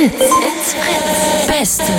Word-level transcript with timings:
Fritz. 0.00 0.14
It's 0.18 0.72
Fritz. 0.72 1.46
Beste 1.46 1.92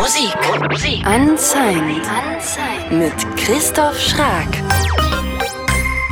Musik. 0.00 0.34
Musik. 0.68 1.06
Unsigned. 1.06 2.02
Unsigned. 2.04 2.92
Mit 2.92 3.36
Christoph 3.38 3.98
Schrag. 3.98 4.93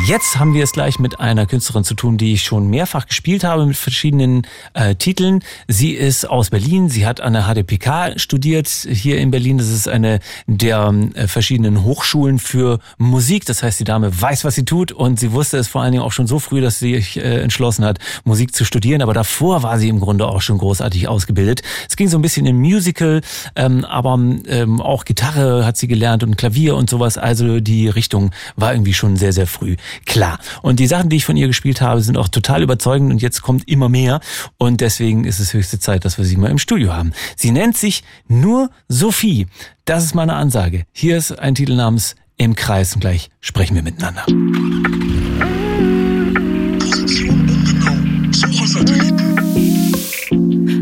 Jetzt 0.05 0.37
haben 0.37 0.53
wir 0.53 0.65
es 0.65 0.73
gleich 0.73 0.99
mit 0.99 1.21
einer 1.21 1.47
Künstlerin 1.47 1.85
zu 1.85 1.95
tun, 1.95 2.19
die 2.19 2.33
ich 2.33 2.43
schon 2.43 2.67
mehrfach 2.67 3.07
gespielt 3.07 3.45
habe 3.45 3.65
mit 3.67 3.77
verschiedenen 3.77 4.43
äh, 4.75 4.97
Titeln. 4.97 5.45
Sie 5.69 5.93
ist 5.93 6.29
aus 6.29 6.51
Berlin. 6.51 6.89
Sie 6.89 7.07
hat 7.07 7.21
an 7.21 7.35
der 7.35 7.45
HDPK 7.45 8.19
studiert 8.19 8.67
hier 8.69 9.19
in 9.19 9.31
Berlin. 9.31 9.59
Das 9.59 9.69
ist 9.69 9.87
eine 9.87 10.19
der 10.49 10.93
äh, 11.15 11.29
verschiedenen 11.29 11.85
Hochschulen 11.85 12.41
für 12.41 12.81
Musik. 12.99 13.45
Das 13.45 13.63
heißt, 13.63 13.79
die 13.79 13.85
Dame 13.85 14.21
weiß, 14.21 14.45
was 14.45 14.57
sie 14.57 14.65
tut 14.65 14.91
und 14.91 15.21
sie 15.21 15.31
wusste 15.31 15.57
es 15.59 15.69
vor 15.69 15.83
allen 15.83 15.93
Dingen 15.93 16.03
auch 16.03 16.11
schon 16.11 16.27
so 16.27 16.41
früh, 16.41 16.61
dass 16.61 16.81
sie 16.81 16.97
sich 16.97 17.19
äh, 17.19 17.41
entschlossen 17.41 17.85
hat, 17.85 18.01
Musik 18.25 18.57
zu 18.57 18.65
studieren. 18.65 19.03
Aber 19.03 19.15
davor 19.15 19.63
war 19.63 19.79
sie 19.79 19.89
im 19.89 20.01
Grunde 20.01 20.27
auch 20.27 20.43
schon 20.43 20.59
großartig 20.59 21.07
ausgebildet. 21.07 21.63
Es 21.89 21.95
ging 21.95 22.09
so 22.09 22.19
ein 22.19 22.23
bisschen 22.23 22.47
im 22.47 22.59
Musical, 22.59 23.21
ähm, 23.55 23.85
aber 23.85 24.15
ähm, 24.15 24.81
auch 24.81 25.05
Gitarre 25.05 25.65
hat 25.65 25.77
sie 25.77 25.87
gelernt 25.87 26.25
und 26.25 26.37
Klavier 26.37 26.75
und 26.75 26.91
sowas. 26.91 27.19
Also 27.19 27.61
die 27.61 27.89
Richtung 27.89 28.33
war 28.57 28.73
irgendwie 28.73 28.95
schon 28.95 29.17
sehr, 29.17 29.33
sehr 29.33 29.47
früh 29.47 29.77
klar. 30.07 30.39
Und 30.63 30.81
die 30.81 30.87
Sachen, 30.87 31.09
die 31.09 31.17
ich 31.17 31.25
von 31.25 31.37
ihr 31.37 31.47
gespielt 31.47 31.81
habe, 31.81 32.01
sind 32.01 32.17
auch 32.17 32.29
total 32.29 32.63
überzeugend 32.63 33.13
und 33.13 33.23
jetzt 33.23 33.43
kommt 33.43 33.69
immer 33.69 33.89
mehr. 33.89 34.21
Und 34.59 34.81
deswegen 34.81 35.25
ist 35.25 35.39
es 35.39 35.55
höchste 35.55 35.79
Zeit, 35.79 36.05
dass 36.05 36.19
wir 36.19 36.25
sie 36.25 36.37
mal 36.37 36.51
im 36.51 36.59
Studio 36.59 36.93
haben. 36.93 37.13
Sie 37.37 37.51
nennt 37.51 37.77
sich 37.77 38.05
nur 38.29 38.71
Sophie. 38.89 39.47
Das 39.85 40.05
ist 40.05 40.15
meine 40.15 40.35
Ansage. 40.35 40.85
Hier 40.93 41.17
ist 41.17 41.39
ein 41.39 41.55
Titel 41.55 41.75
namens 41.75 42.15
Im 42.37 42.55
Kreis 42.55 42.95
und 42.95 43.01
gleich 43.01 43.31
sprechen 43.41 43.75
wir 43.75 43.83
miteinander. 43.83 44.25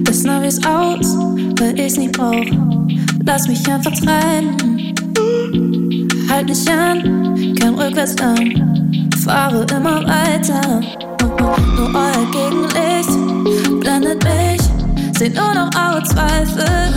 Das 0.05 0.23
Navi 0.23 0.47
ist 0.47 0.67
aus, 0.67 1.07
weil 1.59 1.79
ich's 1.79 1.97
nicht 1.97 2.13
brauch. 2.13 2.90
Lass 3.25 3.47
mich 3.47 3.67
einfach 3.71 3.93
trennen. 3.93 4.95
Halt 6.29 6.49
nicht 6.49 6.69
an, 6.69 7.55
kein 7.61 7.75
Rückwärtsgang. 7.75 9.09
Fahre 9.25 9.67
immer 9.75 10.03
weiter. 10.07 10.81
Nur 11.77 11.91
euer 11.95 12.27
Gegenlicht 12.31 13.81
blendet 13.81 14.25
mich. 14.25 14.61
Seh 15.19 15.29
nur 15.29 15.55
noch 15.55 15.71
eure 15.75 16.03
Zweifel. 16.05 16.91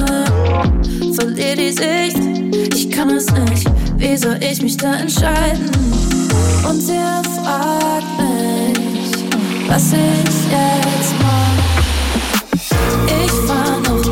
Verlier 1.13 1.55
die 1.55 1.71
Sicht, 1.71 2.73
ich 2.73 2.89
kann 2.89 3.09
es 3.09 3.25
nicht. 3.31 3.69
Wie 3.97 4.17
soll 4.17 4.37
ich 4.41 4.61
mich 4.61 4.77
da 4.77 4.93
entscheiden? 4.95 5.69
Und 6.67 6.81
ihr 6.87 7.21
fragt 7.35 8.07
mich, 8.17 9.11
was 9.67 9.91
ich 9.93 9.99
jetzt 10.49 11.13
mach. 11.21 11.63
Ich 13.23 13.31
fahr 13.47 13.79
noch 13.81 14.02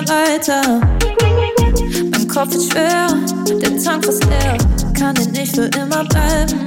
mehr 0.00 0.08
weiter. 0.08 0.80
Mein 2.10 2.28
Kopf 2.28 2.54
ist 2.54 2.72
schwer, 2.72 3.08
der 3.60 3.82
Tank 3.82 4.04
fast 4.04 4.24
leer, 4.24 4.56
kann 4.98 5.14
den 5.14 5.30
nicht 5.32 5.54
für 5.54 5.66
immer 5.78 6.04
bleiben. 6.04 6.60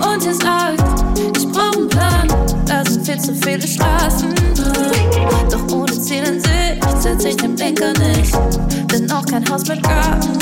Und 0.00 0.24
ihr 0.24 0.34
sagt, 0.34 0.82
ich 1.36 1.48
brauch 1.48 1.76
einen 1.76 1.88
Plan, 1.88 2.28
da 2.66 2.84
sind 2.88 3.06
viel 3.06 3.18
zu 3.18 3.34
viele 3.34 3.66
Straßen. 3.66 4.34
Doch 5.50 5.74
ohne 5.74 6.00
Ziel 6.00 6.24
in 6.24 6.40
Sicht 6.40 7.00
setz 7.00 7.24
ich 7.24 7.36
den 7.36 7.54
Blinker 7.54 7.92
nicht, 7.92 8.32
bin 8.88 9.10
auch 9.10 9.24
kein 9.26 9.48
Haus 9.50 9.66
mit 9.66 9.82
Garten. 9.82 10.32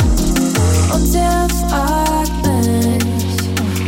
Und 0.92 1.14
ihr 1.14 1.48
fragt 1.68 2.46
mich, 2.46 3.04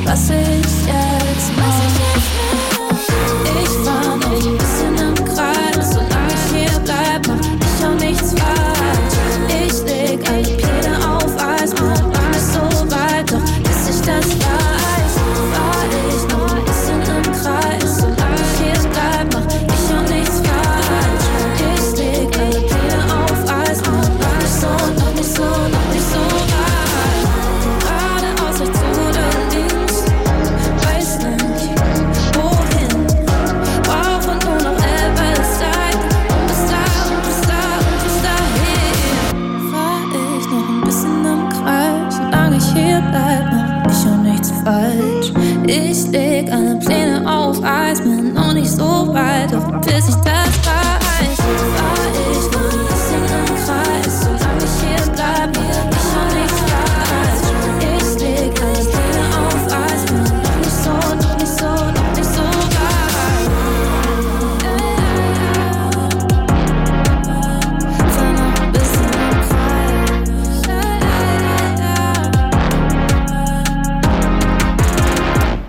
was 0.05 0.31
ich 0.31 0.67
jetzt 0.87 1.53
mach. 1.57 1.77
Ich 3.63 3.69
fahr 3.85 4.17
noch 4.17 4.66
ich 43.91 44.07
auch 44.07 44.23
nichts 44.23 44.53
falsch. 44.65 45.33
Ich 45.67 46.09
leg 46.09 46.51
alle 46.53 46.77
Pläne 46.77 47.23
auf 47.31 47.63
Eis, 47.63 48.01
bin 48.01 48.35
noch 48.35 48.55
nicht 48.55 48.71
so 48.71 49.13
weit, 49.13 49.53
doch 49.53 49.81
bis 49.81 50.09
ich 50.09 50.15
das 50.17 50.36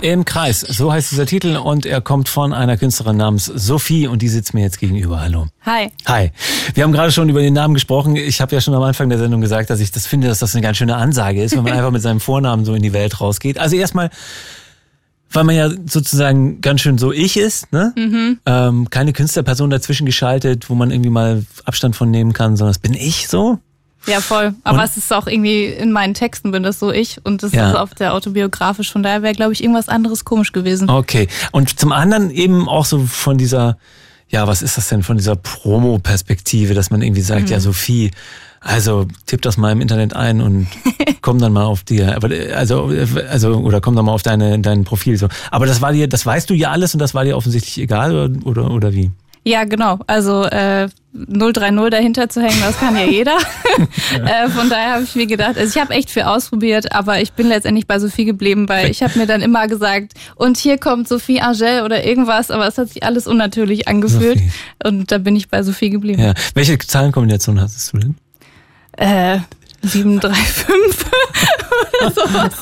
Im 0.08 0.24
Kreis, 0.24 0.62
so 0.62 0.90
heißt 0.90 1.12
dieser 1.12 1.26
Titel 1.26 1.58
und 1.58 1.86
er 1.86 2.00
kommt 2.00 2.30
von 2.30 2.54
einer 2.54 2.78
Künstlerin 2.78 3.18
namens 3.18 3.44
Sophie 3.44 4.08
und 4.08 4.22
die 4.22 4.30
sitzt 4.30 4.54
mir 4.54 4.62
jetzt 4.62 4.80
gegenüber. 4.80 5.20
Hallo. 5.20 5.48
Hi. 5.66 5.92
Hi. 6.06 6.32
Wir 6.76 6.86
haben 6.86 6.94
gerade 6.94 7.12
schon 7.12 7.28
über 7.28 7.42
den 7.42 7.54
Namen 7.54 7.74
gesprochen. 7.74 8.16
Ich 8.16 8.40
habe 8.40 8.56
ja 8.56 8.62
schon 8.62 8.74
am 8.74 8.84
Anfang 8.84 9.10
der 9.10 9.18
Sendung 9.18 9.42
gesagt, 9.42 9.70
dass 9.70 9.82
ich 9.82 9.92
das 9.92 10.08
finde, 10.08 10.30
dass 10.30 10.40
das 10.40 10.56
eine 10.56 10.62
ganz 10.62 10.78
schöne 10.78 10.96
Ansage 10.96 11.44
ist, 11.44 11.58
wenn 11.58 11.64
man 11.66 11.74
einfach 11.78 11.92
mit 11.92 12.02
seinem 12.02 12.22
Vornamen 12.22 12.64
so 12.64 12.74
in 12.74 12.84
die 12.84 12.94
Welt 12.94 13.20
rausgeht. 13.20 13.60
Also 13.60 13.76
erstmal, 13.76 14.10
weil 15.30 15.44
man 15.44 15.56
ja 15.58 15.70
sozusagen 15.86 16.62
ganz 16.62 16.80
schön 16.80 16.98
so 16.98 17.12
ich 17.12 17.36
ist, 17.36 17.74
ne? 17.74 17.92
Ähm, 18.46 18.90
keine 18.90 19.12
Künstlerperson 19.12 19.70
dazwischen 19.70 20.06
geschaltet, 20.06 20.70
wo 20.70 20.76
man 20.76 20.90
irgendwie 20.90 21.10
mal 21.10 21.44
Abstand 21.66 21.98
von 21.98 22.10
nehmen 22.10 22.32
kann, 22.32 22.56
sondern 22.56 22.70
das 22.70 22.80
bin 22.80 22.94
ich 22.94 23.28
so. 23.28 23.60
Ja, 24.08 24.22
voll. 24.22 24.54
Aber 24.64 24.80
Und- 24.80 24.84
es 24.86 24.98
ist 24.98 25.12
auch 25.14 25.28
irgendwie 25.28 25.66
in 25.66 25.92
meinen 25.92 26.14
Texten 26.14 26.52
bin 26.52 26.64
das 26.64 26.80
so 26.80 26.92
ich 26.92 27.18
und 27.24 27.44
das 27.44 27.52
Ja. 27.52 27.70
ist 27.72 27.76
auf 27.76 27.94
der 27.94 28.14
autobiografisch. 28.14 28.92
Von 28.92 29.04
daher 29.04 29.22
wäre, 29.22 29.34
glaube 29.34 29.54
ich, 29.54 29.62
irgendwas 29.62 29.90
anderes 29.90 30.24
komisch 30.26 30.52
gewesen. 30.54 30.90
Okay. 30.90 31.28
Und 31.52 31.80
zum 31.80 31.92
anderen 31.92 32.32
eben 32.32 32.70
auch 32.70 32.86
so 32.86 33.00
von 33.06 33.38
dieser, 33.38 33.78
ja, 34.30 34.48
was 34.48 34.62
ist 34.62 34.78
das 34.78 34.88
denn, 34.90 35.04
von 35.04 35.18
dieser 35.18 35.36
Promo-Perspektive, 35.36 36.74
dass 36.74 36.90
man 36.90 37.02
irgendwie 37.02 37.22
sagt, 37.22 37.50
ja, 37.50 37.60
Sophie, 37.60 38.12
also 38.62 39.06
tipp 39.26 39.42
das 39.42 39.58
mal 39.58 39.72
im 39.72 39.82
Internet 39.82 40.16
ein 40.16 40.42
und 40.42 40.68
komm 41.22 41.40
dann 41.40 41.54
mal 41.54 41.66
auf 41.66 41.84
dir, 41.84 42.18
also 42.56 42.92
also 43.30 43.54
oder 43.58 43.82
komm 43.82 43.96
dann 43.96 44.06
mal 44.06 44.12
auf 44.14 44.24
deine 44.24 44.58
dein 44.60 44.84
Profil 44.84 45.18
so. 45.18 45.28
Aber 45.52 45.66
das 45.68 45.80
war 45.82 45.94
dir, 45.94 46.08
das 46.08 46.26
weißt 46.26 46.50
du 46.50 46.54
ja 46.54 46.72
alles 46.72 46.94
und 46.94 47.00
das 47.00 47.14
war 47.14 47.24
dir 47.24 47.38
offensichtlich 47.38 47.78
egal 47.78 48.16
oder 48.16 48.46
oder, 48.46 48.72
oder 48.72 48.94
wie? 48.94 49.12
Ja, 49.48 49.64
genau. 49.64 50.00
Also 50.08 50.44
äh, 50.44 50.90
030 51.14 51.90
dahinter 51.90 52.28
zu 52.28 52.42
hängen, 52.42 52.60
das 52.60 52.78
kann 52.78 52.98
ja 52.98 53.06
jeder. 53.10 53.38
äh, 54.26 54.50
von 54.50 54.70
daher 54.70 54.96
habe 54.96 55.04
ich 55.04 55.16
mir 55.16 55.26
gedacht, 55.26 55.58
also 55.58 55.74
ich 55.74 55.82
habe 55.82 55.94
echt 55.94 56.10
viel 56.10 56.24
ausprobiert, 56.24 56.92
aber 56.94 57.22
ich 57.22 57.32
bin 57.32 57.48
letztendlich 57.48 57.88
bei 57.88 57.98
Sophie 57.98 58.26
geblieben, 58.26 58.68
weil 58.68 58.92
ich 58.92 59.02
habe 59.02 59.18
mir 59.18 59.26
dann 59.26 59.42
immer 59.42 59.68
gesagt, 59.68 60.14
und 60.36 60.58
hier 60.58 60.78
kommt 60.78 61.08
Sophie 61.08 61.40
Angel 61.40 61.84
oder 61.84 62.04
irgendwas, 62.04 62.52
aber 62.52 62.68
es 62.68 62.78
hat 62.78 62.90
sich 62.90 63.04
alles 63.04 63.26
unnatürlich 63.26 63.88
angefühlt. 63.88 64.40
Sophie. 64.40 64.52
Und 64.84 65.12
da 65.14 65.18
bin 65.18 65.36
ich 65.38 65.48
bei 65.48 65.64
Sophie 65.64 65.92
geblieben. 65.92 66.22
Ja. 66.22 66.34
Welche 66.54 66.78
Zahlenkombination 66.78 67.62
hattest 67.62 67.94
du 67.94 68.00
denn? 68.00 68.16
Äh, 68.98 69.40
735 69.88 70.66
oder 72.02 72.12
sowas. 72.16 72.54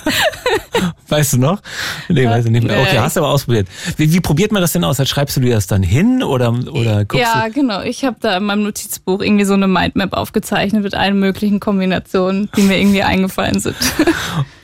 Weißt 1.07 1.33
du 1.33 1.37
noch? 1.37 1.61
Nee, 2.09 2.25
weiß 2.27 2.45
ich 2.45 2.51
nicht 2.51 2.65
mehr. 2.65 2.79
Okay, 2.81 2.97
hast 2.99 3.15
du 3.15 3.21
aber 3.21 3.29
ausprobiert. 3.29 3.67
Wie, 3.97 4.11
wie 4.11 4.19
probiert 4.19 4.51
man 4.51 4.61
das 4.61 4.71
denn 4.73 4.83
aus? 4.83 4.97
Schreibst 5.07 5.37
du 5.37 5.41
dir 5.41 5.53
das 5.55 5.67
dann 5.67 5.83
hin 5.83 6.23
oder, 6.23 6.51
oder 6.71 7.05
guckst 7.05 7.25
Ja, 7.25 7.45
du? 7.47 7.53
genau. 7.53 7.81
Ich 7.81 8.03
habe 8.03 8.17
da 8.19 8.37
in 8.37 8.43
meinem 8.43 8.63
Notizbuch 8.63 9.21
irgendwie 9.21 9.45
so 9.45 9.53
eine 9.53 9.67
Mindmap 9.67 10.13
aufgezeichnet 10.13 10.83
mit 10.83 10.95
allen 10.95 11.19
möglichen 11.19 11.59
Kombinationen, 11.59 12.49
die 12.55 12.61
mir 12.63 12.79
irgendwie 12.79 13.03
eingefallen 13.03 13.59
sind. 13.59 13.75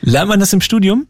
Lernt 0.00 0.28
man 0.28 0.40
das 0.40 0.52
im 0.52 0.60
Studium? 0.60 1.06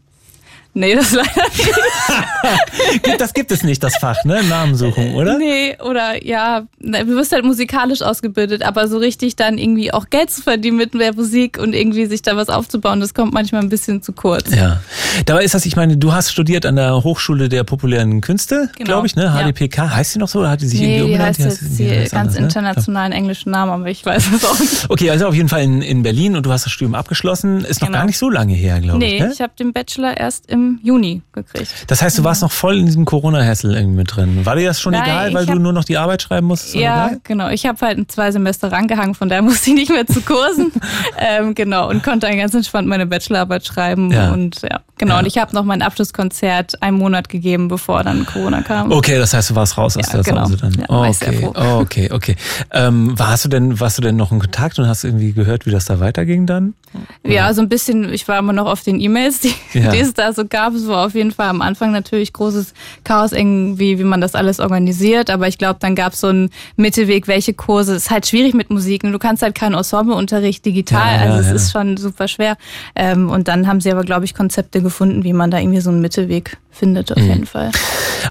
Nee, 0.73 0.95
das 0.95 1.11
leider 1.13 1.29
nicht. 1.57 1.73
Gibt- 3.03 3.21
Das 3.21 3.33
gibt 3.33 3.51
es 3.51 3.63
nicht, 3.63 3.81
das 3.83 3.95
Fach, 3.97 4.23
ne? 4.25 4.43
Namensuchung, 4.43 5.15
oder? 5.15 5.37
Nee, 5.37 5.77
oder 5.81 6.23
ja, 6.25 6.63
du 6.79 7.07
wirst 7.07 7.31
halt 7.31 7.45
musikalisch 7.45 8.01
ausgebildet, 8.01 8.63
aber 8.63 8.87
so 8.87 8.97
richtig 8.97 9.35
dann 9.35 9.57
irgendwie 9.57 9.93
auch 9.93 10.09
Geld 10.09 10.29
zu 10.29 10.41
verdienen 10.41 10.77
mit 10.77 10.93
der 10.93 11.13
Musik 11.13 11.57
und 11.57 11.73
irgendwie 11.73 12.05
sich 12.05 12.21
da 12.21 12.35
was 12.35 12.49
aufzubauen, 12.49 12.99
das 12.99 13.13
kommt 13.13 13.33
manchmal 13.33 13.61
ein 13.61 13.69
bisschen 13.69 14.01
zu 14.01 14.11
kurz. 14.13 14.53
Ja. 14.53 14.81
Dabei 15.25 15.43
ist 15.43 15.53
das, 15.53 15.65
ich 15.65 15.75
meine, 15.75 15.97
du 15.97 16.13
hast 16.13 16.31
studiert 16.31 16.65
an 16.65 16.75
der 16.75 17.03
Hochschule 17.03 17.49
der 17.49 17.63
populären 17.63 18.21
Künste, 18.21 18.69
Genau. 18.75 18.85
glaube 18.87 19.07
ich, 19.07 19.15
ne? 19.15 19.23
Ja. 19.25 19.41
HDPK. 19.51 19.95
Heißt 19.95 20.15
die 20.15 20.19
noch 20.19 20.27
so 20.27 20.39
oder 20.39 20.49
hat 20.51 20.61
die 20.61 20.67
sich 20.67 20.79
Nee, 20.79 20.97
irgendwie 20.97 21.05
die 21.07 21.11
umbenannt? 21.13 21.39
heißt 21.39 21.61
jetzt 21.61 21.79
die 21.79 21.87
ganz 21.87 22.13
anders, 22.13 22.35
ne? 22.35 22.41
internationalen 22.45 23.11
englischen 23.13 23.51
Namen, 23.51 23.71
aber 23.71 23.89
ich 23.89 24.05
weiß 24.05 24.23
es 24.35 24.45
auch 24.45 24.59
nicht. 24.59 24.89
Okay, 24.89 25.09
also 25.09 25.27
auf 25.27 25.35
jeden 25.35 25.49
Fall 25.49 25.61
in, 25.63 25.81
in 25.81 26.03
Berlin 26.03 26.35
und 26.35 26.45
du 26.45 26.51
hast 26.51 26.65
das 26.65 26.71
Studium 26.73 26.95
abgeschlossen. 26.95 27.63
Ist 27.65 27.81
noch 27.81 27.87
Genau. 27.87 27.99
gar 27.99 28.05
nicht 28.05 28.17
so 28.17 28.29
lange 28.29 28.53
her, 28.53 28.79
glaube 28.79 28.99
Nee, 28.99 29.15
ich. 29.15 29.21
Ne? 29.21 29.31
ich 29.33 29.41
habe 29.41 29.53
den 29.57 29.73
Bachelor 29.73 30.17
erst 30.17 30.49
im 30.49 30.62
Juni 30.83 31.21
gekriegt. 31.33 31.85
Das 31.87 32.01
heißt, 32.01 32.17
du 32.17 32.23
warst 32.23 32.41
noch 32.41 32.51
voll 32.51 32.77
in 32.77 32.85
diesem 32.85 33.05
Corona-Hassel 33.05 33.75
irgendwie 33.75 33.97
mit 33.97 34.15
drin. 34.15 34.45
War 34.45 34.55
dir 34.55 34.67
das 34.67 34.81
schon 34.81 34.91
Nein, 34.93 35.03
egal, 35.03 35.33
weil 35.33 35.45
du 35.45 35.53
hab- 35.53 35.59
nur 35.59 35.73
noch 35.73 35.83
die 35.83 35.97
Arbeit 35.97 36.21
schreiben 36.21 36.47
musstest? 36.47 36.75
Ja, 36.75 37.07
egal? 37.07 37.19
genau. 37.23 37.49
Ich 37.49 37.65
habe 37.65 37.79
halt 37.85 38.11
zwei 38.11 38.31
Semester 38.31 38.71
rangehangen, 38.71 39.15
von 39.15 39.29
daher 39.29 39.41
musste 39.43 39.69
ich 39.71 39.75
nicht 39.75 39.91
mehr 39.91 40.05
zu 40.05 40.21
Kursen. 40.21 40.71
ähm, 41.17 41.55
genau, 41.55 41.89
und 41.89 42.03
konnte 42.03 42.27
dann 42.27 42.37
ganz 42.37 42.53
entspannt 42.53 42.87
meine 42.87 43.05
Bachelorarbeit 43.05 43.65
schreiben. 43.65 44.11
Ja. 44.11 44.31
Und 44.31 44.61
ja, 44.61 44.81
genau. 44.97 45.13
Ja. 45.15 45.19
Und 45.19 45.25
ich 45.27 45.37
habe 45.37 45.53
noch 45.53 45.63
mein 45.63 45.81
Abschlusskonzert 45.81 46.81
einen 46.81 46.97
Monat 46.97 47.29
gegeben, 47.29 47.67
bevor 47.67 48.03
dann 48.03 48.25
Corona 48.25 48.61
kam. 48.61 48.91
Okay, 48.91 49.17
das 49.17 49.33
heißt, 49.33 49.49
du 49.51 49.55
warst 49.55 49.77
raus 49.77 49.97
aus 49.97 50.07
Ja, 50.07 50.13
der 50.21 50.23
genau. 50.23 50.45
Sause 50.45 50.57
dann. 50.57 50.73
Ja, 50.73 51.13
sehr 51.13 51.27
okay, 51.29 51.49
oh, 51.55 51.79
okay, 51.81 52.09
okay. 52.11 52.35
Ähm, 52.71 53.17
warst 53.17 53.45
du 53.45 53.49
denn, 53.49 53.79
warst 53.79 53.97
du 53.97 54.01
denn 54.01 54.15
noch 54.15 54.31
in 54.31 54.39
Kontakt 54.39 54.79
und 54.79 54.87
hast 54.87 55.03
irgendwie 55.03 55.33
gehört, 55.33 55.65
wie 55.65 55.71
das 55.71 55.85
da 55.85 55.99
weiterging 55.99 56.45
dann? 56.45 56.73
Ja, 57.23 57.51
so 57.53 57.61
ein 57.61 57.69
bisschen, 57.69 58.13
ich 58.13 58.27
war 58.27 58.37
immer 58.37 58.53
noch 58.53 58.67
auf 58.67 58.81
den 58.83 58.99
E-Mails, 58.99 59.39
die, 59.39 59.53
die 59.73 59.79
es 59.99 60.13
da 60.13 60.31
so 60.31 60.45
gab. 60.53 60.73
Es 60.73 60.87
war 60.87 61.05
auf 61.07 61.15
jeden 61.15 61.31
Fall 61.31 61.49
am 61.49 61.61
Anfang 61.61 61.91
natürlich 61.91 62.31
großes 62.31 62.73
Chaos, 63.03 63.33
irgendwie, 63.33 63.99
wie 63.99 64.03
man 64.05 64.21
das 64.21 64.35
alles 64.35 64.61
organisiert. 64.61 65.29
Aber 65.29 65.49
ich 65.49 65.57
glaube, 65.57 65.79
dann 65.81 65.95
gab 65.95 66.13
es 66.13 66.21
so 66.21 66.27
einen 66.27 66.49
Mittelweg, 66.77 67.27
welche 67.27 67.53
Kurse. 67.53 67.95
Es 67.95 68.03
ist 68.03 68.11
halt 68.11 68.25
schwierig 68.27 68.53
mit 68.53 68.69
Musik. 68.69 69.03
Und 69.03 69.11
du 69.11 69.19
kannst 69.19 69.43
halt 69.43 69.55
keinen 69.55 69.73
Ensembleunterricht 69.73 70.63
digital. 70.63 71.19
Ja, 71.19 71.25
ja, 71.25 71.31
also 71.33 71.39
es 71.41 71.47
ja. 71.47 71.55
ist 71.55 71.71
schon 71.71 71.97
super 71.97 72.29
schwer. 72.29 72.55
Ähm, 72.95 73.29
und 73.29 73.49
dann 73.49 73.67
haben 73.67 73.81
sie 73.81 73.91
aber, 73.91 74.03
glaube 74.03 74.23
ich, 74.23 74.33
Konzepte 74.33 74.81
gefunden, 74.81 75.23
wie 75.23 75.33
man 75.33 75.51
da 75.51 75.59
irgendwie 75.59 75.81
so 75.81 75.89
einen 75.89 75.99
Mittelweg 75.99 76.57
findet, 76.71 77.09
Mhm. 77.09 77.15
auf 77.15 77.29
jeden 77.29 77.45
Fall. 77.45 77.71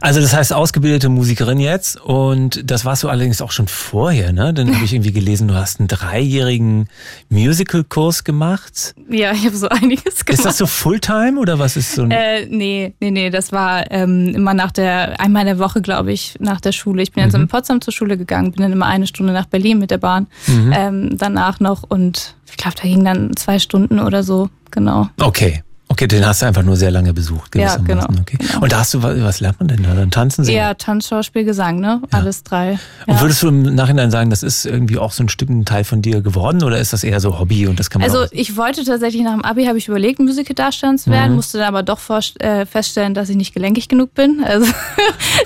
Also 0.00 0.20
das 0.20 0.34
heißt 0.34 0.52
ausgebildete 0.52 1.08
Musikerin 1.08 1.60
jetzt 1.60 2.00
und 2.00 2.68
das 2.68 2.84
warst 2.84 3.04
du 3.04 3.08
allerdings 3.08 3.40
auch 3.40 3.52
schon 3.52 3.68
vorher, 3.68 4.32
ne? 4.32 4.52
Dann 4.52 4.74
habe 4.74 4.84
ich 4.84 4.92
irgendwie 4.94 5.12
gelesen, 5.12 5.48
du 5.48 5.54
hast 5.54 5.78
einen 5.78 5.88
dreijährigen 5.88 6.88
Musical-Kurs 7.28 8.24
gemacht. 8.24 8.94
Ja, 9.08 9.32
ich 9.32 9.46
habe 9.46 9.56
so 9.56 9.68
einiges 9.68 10.24
gemacht. 10.24 10.38
Ist 10.38 10.44
das 10.44 10.58
so 10.58 10.66
Fulltime 10.66 11.38
oder 11.38 11.58
was 11.58 11.76
ist 11.76 11.92
so 11.94 12.02
ein... 12.02 12.10
Äh, 12.12 12.46
nee, 12.46 12.94
nee, 13.00 13.10
nee, 13.10 13.30
das 13.30 13.52
war 13.52 13.90
ähm, 13.90 14.34
immer 14.34 14.54
nach 14.54 14.72
der, 14.72 15.20
einmal 15.20 15.42
in 15.42 15.46
der 15.46 15.58
Woche, 15.58 15.82
glaube 15.82 16.12
ich, 16.12 16.36
nach 16.40 16.60
der 16.60 16.72
Schule. 16.72 17.02
Ich 17.02 17.12
bin 17.12 17.22
dann 17.22 17.30
so 17.30 17.38
in 17.38 17.48
Potsdam 17.48 17.80
zur 17.80 17.92
Schule 17.92 18.16
gegangen, 18.16 18.52
bin 18.52 18.62
dann 18.62 18.72
immer 18.72 18.86
eine 18.86 19.06
Stunde 19.06 19.32
nach 19.32 19.46
Berlin 19.46 19.78
mit 19.78 19.90
der 19.90 19.98
Bahn, 19.98 20.26
ähm, 20.72 21.16
danach 21.16 21.60
noch 21.60 21.82
und 21.88 22.36
ich 22.50 22.56
glaube, 22.56 22.76
da 22.76 22.82
ging 22.82 23.04
dann 23.04 23.34
zwei 23.36 23.58
Stunden 23.58 23.98
oder 23.98 24.22
so, 24.22 24.50
genau. 24.70 25.08
Okay. 25.20 25.62
Okay, 25.92 26.06
den 26.08 26.24
hast 26.26 26.40
du 26.42 26.46
einfach 26.46 26.62
nur 26.62 26.76
sehr 26.76 26.90
lange 26.90 27.12
besucht. 27.12 27.54
Ja, 27.54 27.76
gewissermaßen. 27.76 27.84
genau, 28.14 28.20
Okay. 28.22 28.38
genau. 28.38 28.62
Und 28.62 28.72
da 28.72 28.78
hast 28.78 28.94
du, 28.94 29.02
was, 29.02 29.40
lernt 29.40 29.60
man 29.60 29.68
denn 29.68 29.82
da? 29.82 29.94
Dann 29.94 30.10
tanzen, 30.10 30.44
singen? 30.44 30.56
Eher 30.58 30.76
Tanz, 30.78 31.08
Schauspiel, 31.08 31.44
Gesang, 31.44 31.80
ne? 31.80 32.00
Alles 32.10 32.42
drei. 32.42 32.78
Und 33.06 33.14
Ja. 33.14 33.20
würdest 33.20 33.42
du 33.42 33.48
im 33.48 33.62
Nachhinein 33.74 34.10
sagen, 34.10 34.30
das 34.30 34.42
ist 34.42 34.64
irgendwie 34.64 34.96
auch 34.96 35.12
so 35.12 35.22
ein 35.22 35.28
Stück 35.28 35.50
ein 35.50 35.64
Teil 35.66 35.84
von 35.84 36.00
dir 36.00 36.22
geworden 36.22 36.62
oder 36.62 36.78
ist 36.78 36.92
das 36.94 37.04
eher 37.04 37.20
so 37.20 37.38
Hobby 37.38 37.66
und 37.66 37.78
das 37.78 37.90
kann 37.90 38.00
man 38.00 38.10
Also 38.10 38.24
ich 38.30 38.56
wollte 38.56 38.84
tatsächlich 38.84 39.22
nach 39.22 39.32
dem 39.34 39.44
Abi, 39.44 39.66
habe 39.66 39.76
ich 39.78 39.86
überlegt, 39.88 40.18
Musical-Darstellerin 40.18 40.98
zu 40.98 41.10
Mhm. 41.10 41.14
werden, 41.14 41.34
musste 41.34 41.58
dann 41.58 41.68
aber 41.68 41.82
doch 41.82 42.00
äh, 42.40 42.64
feststellen, 42.64 43.12
dass 43.12 43.28
ich 43.28 43.36
nicht 43.36 43.52
gelenkig 43.52 43.88
genug 43.88 44.14
bin. 44.14 44.42
Also 44.44 44.66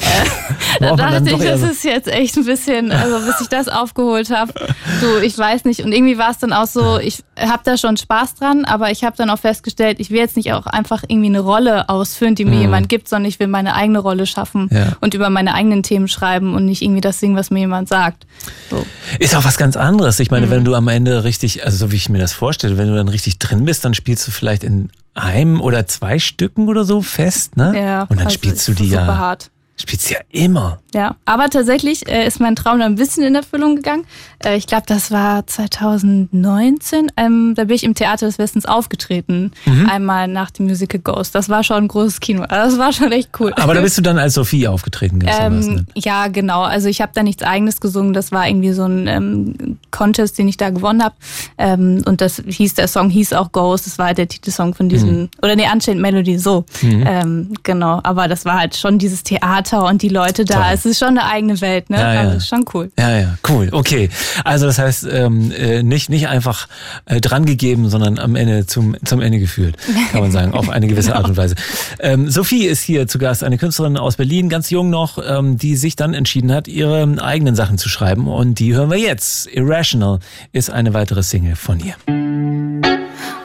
da 0.80 0.94
dachte 0.96 1.30
ich, 1.30 1.38
das 1.42 1.60
so- 1.60 1.66
ist 1.66 1.84
jetzt 1.84 2.08
echt 2.08 2.36
ein 2.36 2.44
bisschen, 2.44 2.92
also 2.92 3.18
bis 3.26 3.40
ich 3.40 3.48
das 3.48 3.68
aufgeholt 3.68 4.30
habe, 4.30 4.52
du, 5.00 5.18
ich 5.24 5.36
weiß 5.36 5.64
nicht. 5.64 5.80
Und 5.82 5.92
irgendwie 5.92 6.18
war 6.18 6.30
es 6.30 6.38
dann 6.38 6.52
auch 6.52 6.66
so, 6.66 6.98
ich 6.98 7.24
habe 7.38 7.62
da 7.64 7.76
schon 7.76 7.96
Spaß 7.96 8.34
dran, 8.34 8.64
aber 8.64 8.90
ich 8.90 9.04
habe 9.04 9.16
dann 9.16 9.30
auch 9.30 9.38
festgestellt, 9.38 9.98
ich 10.00 10.10
will 10.10 10.18
jetzt 10.18 10.35
nicht 10.36 10.52
auch 10.52 10.66
einfach 10.66 11.02
irgendwie 11.08 11.28
eine 11.28 11.40
Rolle 11.40 11.88
ausfüllen, 11.88 12.34
die 12.34 12.44
mir 12.44 12.60
jemand 12.60 12.88
gibt, 12.88 13.08
sondern 13.08 13.28
ich 13.28 13.40
will 13.40 13.46
meine 13.48 13.74
eigene 13.74 13.98
Rolle 13.98 14.26
schaffen 14.26 14.68
Mhm. 14.70 14.76
Ja. 14.76 14.92
und 15.00 15.14
über 15.14 15.30
meine 15.30 15.54
eigenen 15.54 15.82
Themen 15.82 16.08
schreiben 16.08 16.54
und 16.54 16.64
nicht 16.66 16.82
irgendwie 16.82 17.00
das 17.00 17.18
singen, 17.20 17.36
was 17.36 17.50
mir 17.50 17.60
jemand 17.60 17.88
sagt. 17.88 18.26
So. 18.70 18.84
Ist 19.18 19.34
auch 19.34 19.44
was 19.44 19.56
ganz 19.56 19.76
anderes. 19.76 20.20
Ich 20.20 20.30
Mhm. 20.30 20.36
meine, 20.36 20.50
wenn 20.50 20.64
du 20.64 20.74
am 20.74 20.88
Ende 20.88 21.24
richtig, 21.24 21.64
also 21.64 21.76
so 21.76 21.92
wie 21.92 21.96
ich 21.96 22.08
mir 22.08 22.18
das 22.18 22.32
vorstelle, 22.32 22.76
wenn 22.78 22.88
du 22.88 22.94
dann 22.94 23.08
richtig 23.08 23.38
drin 23.38 23.64
bist, 23.64 23.84
dann 23.84 23.94
spielst 23.94 24.26
du 24.26 24.30
vielleicht 24.30 24.62
in 24.64 24.90
einem 25.14 25.60
oder 25.60 25.86
zwei 25.86 26.18
Stücken 26.18 26.68
oder 26.68 26.84
so 26.84 27.00
fest, 27.00 27.56
ne? 27.56 27.72
Ja, 27.74 28.02
Und 28.02 28.18
dann 28.18 28.26
also 28.26 28.34
spielst 28.34 28.68
du 28.68 28.72
die 28.74 28.90
super 28.90 29.06
ja, 29.06 29.16
hart. 29.18 29.50
Spielst 29.76 30.10
ja 30.10 30.18
immer. 30.30 30.78
Ja, 30.94 31.16
aber 31.26 31.50
tatsächlich 31.50 32.08
äh, 32.08 32.26
ist 32.26 32.40
mein 32.40 32.56
Traum 32.56 32.78
dann 32.78 32.92
ein 32.92 32.96
bisschen 32.96 33.22
in 33.24 33.34
Erfüllung 33.34 33.76
gegangen. 33.76 34.04
Äh, 34.44 34.56
ich 34.56 34.66
glaube, 34.66 34.84
das 34.86 35.10
war 35.10 35.46
2019. 35.46 37.12
Ähm, 37.16 37.54
da 37.54 37.64
bin 37.64 37.76
ich 37.76 37.84
im 37.84 37.94
Theater 37.94 38.26
des 38.26 38.38
Westens 38.38 38.64
aufgetreten. 38.66 39.52
Mhm. 39.66 39.88
Einmal 39.90 40.28
nach 40.28 40.50
dem 40.50 40.66
Musical 40.66 41.00
Ghost. 41.00 41.34
Das 41.34 41.48
war 41.48 41.62
schon 41.62 41.76
ein 41.84 41.88
großes 41.88 42.20
Kino. 42.20 42.42
Also 42.42 42.76
Das 42.76 42.78
war 42.78 42.92
schon 42.92 43.12
echt 43.12 43.30
cool. 43.40 43.52
Aber 43.56 43.74
da 43.74 43.80
bist 43.80 43.98
du 43.98 44.02
dann 44.02 44.18
als 44.18 44.34
Sophie 44.34 44.66
aufgetreten. 44.68 45.20
Ähm, 45.26 45.86
ja, 45.94 46.28
genau. 46.28 46.62
Also 46.62 46.88
ich 46.88 47.00
habe 47.00 47.12
da 47.14 47.22
nichts 47.22 47.42
eigenes 47.42 47.80
gesungen. 47.80 48.12
Das 48.14 48.32
war 48.32 48.48
irgendwie 48.48 48.72
so 48.72 48.84
ein 48.84 49.06
ähm, 49.06 49.78
Contest, 49.90 50.38
den 50.38 50.48
ich 50.48 50.56
da 50.56 50.70
gewonnen 50.70 51.02
habe. 51.04 51.14
Ähm, 51.58 52.02
und 52.06 52.20
das 52.20 52.42
hieß, 52.46 52.74
der 52.74 52.88
Song 52.88 53.10
hieß 53.10 53.34
auch 53.34 53.52
Ghost. 53.52 53.86
Das 53.86 53.98
war 53.98 54.06
halt 54.06 54.18
der 54.18 54.28
Titelsong 54.28 54.74
von 54.74 54.88
diesem, 54.88 55.06
Mhm. 55.06 55.28
oder 55.42 55.54
nee, 55.56 55.66
Unchained 55.72 56.00
Melody, 56.00 56.38
so. 56.38 56.64
Ähm, 56.82 57.52
genau. 57.62 58.00
Aber 58.02 58.28
das 58.28 58.44
war 58.44 58.58
halt 58.58 58.76
schon 58.76 58.98
dieses 58.98 59.22
Theater 59.22 59.65
und 59.72 60.02
die 60.02 60.08
Leute 60.08 60.44
da. 60.44 60.54
Toll. 60.54 60.64
Es 60.72 60.86
ist 60.86 60.98
schon 60.98 61.08
eine 61.08 61.24
eigene 61.24 61.60
Welt, 61.60 61.90
ne? 61.90 61.98
Ja, 61.98 62.14
ja. 62.14 62.20
Also 62.20 62.36
ist 62.36 62.48
schon 62.48 62.64
cool. 62.74 62.90
Ja, 62.98 63.18
ja, 63.18 63.38
cool. 63.48 63.68
Okay. 63.72 64.08
Also 64.44 64.66
das 64.66 64.78
heißt, 64.78 65.06
ähm, 65.10 65.50
äh, 65.52 65.82
nicht, 65.82 66.08
nicht 66.08 66.28
einfach 66.28 66.68
äh, 67.06 67.20
drangegeben, 67.20 67.88
sondern 67.88 68.18
am 68.18 68.36
Ende 68.36 68.66
zum, 68.66 68.96
zum 69.04 69.20
Ende 69.20 69.38
geführt, 69.38 69.76
kann 70.12 70.20
man 70.20 70.32
sagen, 70.32 70.52
auf 70.52 70.68
eine 70.68 70.86
gewisse 70.86 71.14
Art 71.16 71.28
und 71.28 71.36
Weise. 71.36 71.54
Ähm, 72.00 72.30
Sophie 72.30 72.66
ist 72.66 72.82
hier 72.82 73.08
zu 73.08 73.18
Gast, 73.18 73.44
eine 73.44 73.58
Künstlerin 73.58 73.96
aus 73.96 74.16
Berlin, 74.16 74.48
ganz 74.48 74.70
jung 74.70 74.90
noch, 74.90 75.18
ähm, 75.26 75.58
die 75.58 75.76
sich 75.76 75.96
dann 75.96 76.14
entschieden 76.14 76.52
hat, 76.52 76.68
ihre 76.68 77.06
eigenen 77.22 77.54
Sachen 77.54 77.78
zu 77.78 77.88
schreiben. 77.88 78.28
Und 78.28 78.58
die 78.58 78.74
hören 78.74 78.90
wir 78.90 78.98
jetzt. 78.98 79.46
Irrational 79.46 80.18
ist 80.52 80.70
eine 80.70 80.94
weitere 80.94 81.22
Single 81.22 81.56
von 81.56 81.80
ihr. 81.80 81.94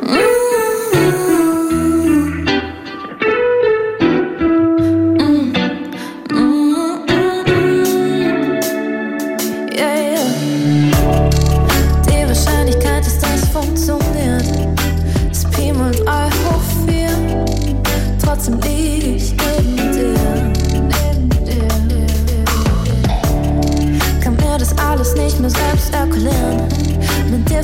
Yeah, 0.03 0.40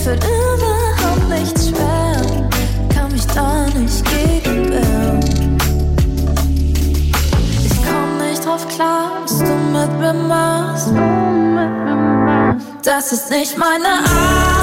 Fällt 0.07 0.23
überhaupt 0.23 1.27
nichts 1.27 1.67
schwer. 1.67 2.21
Kann 2.95 3.11
mich 3.11 3.27
da 3.27 3.65
nicht 3.77 4.05
gegen 4.05 4.69
wehren. 4.69 5.57
Ich 7.65 7.75
komm 7.85 8.17
nicht 8.25 8.45
drauf 8.45 8.65
klar, 8.69 9.11
was 9.23 9.39
du 9.39 9.53
mit 9.53 9.99
mir 9.99 10.13
machst. 10.13 10.93
Das 12.83 13.11
ist 13.11 13.29
nicht 13.29 13.57
meine 13.57 13.99
Art, 13.99 14.56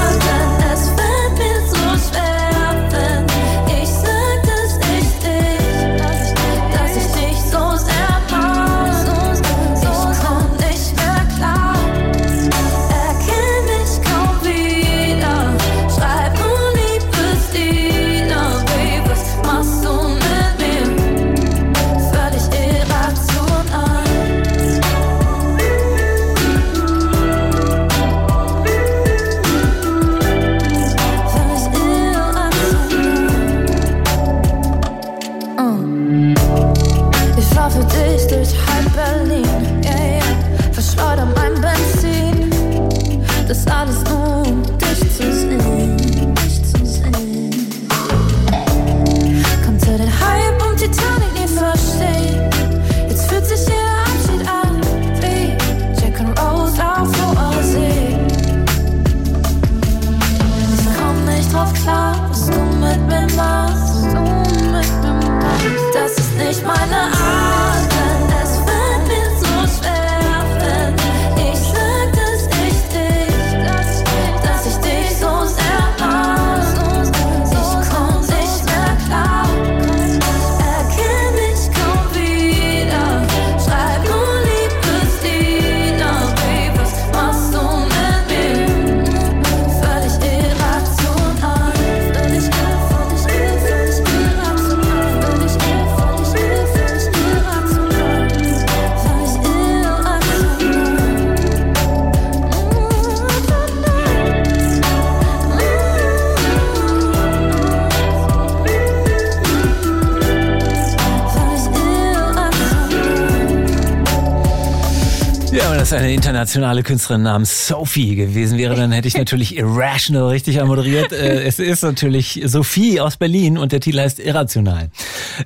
eine 115.95 116.13
internationale 116.13 116.83
Künstlerin 116.83 117.23
namens 117.23 117.67
Sophie 117.67 118.15
gewesen 118.15 118.57
wäre, 118.57 118.75
dann 118.75 118.91
hätte 118.91 119.07
ich 119.07 119.17
natürlich 119.17 119.57
Irrational 119.57 120.29
richtig 120.29 120.61
moderiert. 120.63 121.11
Äh, 121.11 121.43
es 121.43 121.59
ist 121.59 121.83
natürlich 121.83 122.41
Sophie 122.45 122.99
aus 122.99 123.17
Berlin 123.17 123.57
und 123.57 123.71
der 123.71 123.79
Titel 123.79 123.99
heißt 123.99 124.19
Irrational. 124.19 124.89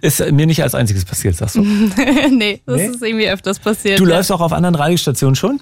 Ist 0.01 0.19
mir 0.31 0.47
nicht 0.47 0.63
als 0.63 0.75
einziges 0.75 1.05
passiert, 1.05 1.35
sagst 1.35 1.55
du? 1.55 1.61
nee, 2.31 2.61
das 2.65 2.77
nee? 2.77 2.85
ist 2.87 3.01
irgendwie 3.01 3.29
öfters 3.29 3.59
passiert. 3.59 3.99
Du 3.99 4.05
ja. 4.05 4.15
läufst 4.15 4.31
auch 4.31 4.41
auf 4.41 4.53
anderen 4.53 4.75
Radiostationen 4.75 5.35
schon? 5.35 5.59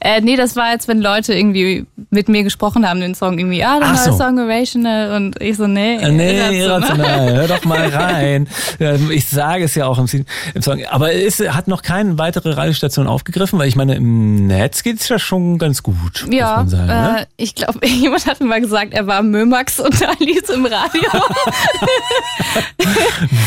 Äh, 0.00 0.20
nee, 0.20 0.36
das 0.36 0.56
war 0.56 0.72
jetzt, 0.72 0.88
wenn 0.88 1.00
Leute 1.00 1.34
irgendwie 1.34 1.86
mit 2.10 2.28
mir 2.28 2.42
gesprochen 2.42 2.88
haben, 2.88 3.00
den 3.00 3.14
Song 3.14 3.38
irgendwie, 3.38 3.64
ah, 3.64 3.78
der 3.78 3.88
neue 3.88 3.98
so. 3.98 4.12
Song 4.12 4.38
Irrational 4.38 5.16
und 5.16 5.40
ich 5.40 5.56
so, 5.56 5.66
nee. 5.66 5.96
Äh, 5.96 6.10
nee, 6.10 6.60
irrational, 6.60 7.34
hör 7.34 7.48
doch 7.48 7.64
mal 7.64 7.88
rein. 7.88 8.48
Ich 9.10 9.28
sage 9.28 9.64
es 9.64 9.74
ja 9.74 9.86
auch 9.86 9.98
im, 9.98 10.06
im 10.54 10.62
Song. 10.62 10.84
Aber 10.90 11.12
es 11.12 11.40
hat 11.40 11.68
noch 11.68 11.82
keine 11.82 12.18
weitere 12.18 12.52
Radiostation 12.52 13.06
aufgegriffen, 13.06 13.58
weil 13.58 13.68
ich 13.68 13.76
meine, 13.76 13.94
im 13.94 14.46
Netz 14.46 14.82
geht 14.82 15.00
es 15.00 15.08
ja 15.08 15.18
schon 15.18 15.58
ganz 15.58 15.82
gut. 15.82 16.26
Ja, 16.30 16.64
sagen, 16.66 16.86
ne? 16.86 17.20
äh, 17.20 17.26
ich 17.36 17.54
glaube, 17.54 17.80
jemand 17.86 18.26
hat 18.26 18.40
mir 18.40 18.46
mal 18.46 18.60
gesagt, 18.60 18.92
er 18.92 19.06
war 19.06 19.22
Mömax 19.22 19.80
und 19.80 20.00
da 20.00 20.12
ließ 20.18 20.50
im 20.50 20.66
Radio. 20.66 21.02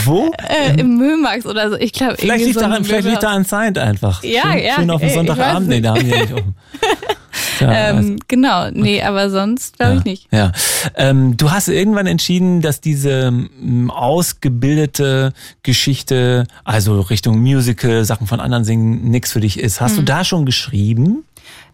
Wo? 0.05 0.31
Äh, 0.47 0.79
Im 0.79 0.97
Mömax 0.97 1.45
oder 1.45 1.69
so. 1.69 1.75
Ich 1.75 1.93
glaube, 1.93 2.15
vielleicht, 2.17 2.45
liegt 2.45 2.55
so 2.55 2.61
daran, 2.61 2.83
vielleicht 2.83 3.07
liegt 3.07 3.23
da 3.23 3.29
anscheinend 3.29 3.77
einfach. 3.77 4.23
Ja, 4.23 4.53
schön, 4.53 4.63
ja. 4.63 4.75
Schön 4.75 4.89
auf 4.89 5.01
den 5.01 5.09
Sonntagabend. 5.09 5.67
Nee, 5.67 5.81
da 5.81 5.95
haben 5.95 6.05
wir 6.05 6.17
nicht 6.17 6.33
offen. 6.37 6.55
Ja, 7.59 7.89
ähm, 7.89 7.97
also, 7.97 8.15
genau, 8.27 8.69
nee, 8.71 9.01
aber 9.01 9.29
sonst 9.29 9.77
glaube 9.77 9.93
ja, 9.93 9.99
ich 9.99 10.05
nicht. 10.05 10.27
Ja. 10.31 10.51
Ähm, 10.95 11.37
du 11.37 11.51
hast 11.51 11.67
irgendwann 11.67 12.07
entschieden, 12.07 12.61
dass 12.61 12.81
diese 12.81 13.27
m, 13.27 13.91
ausgebildete 13.91 15.33
Geschichte, 15.63 16.45
also 16.63 17.01
Richtung 17.01 17.39
Musical, 17.39 18.05
Sachen 18.05 18.27
von 18.27 18.39
anderen 18.39 18.63
singen, 18.63 19.09
nichts 19.09 19.31
für 19.31 19.39
dich 19.39 19.59
ist. 19.59 19.81
Hast 19.81 19.91
hm. 19.91 19.97
du 19.97 20.03
da 20.03 20.23
schon 20.23 20.45
geschrieben? 20.45 21.23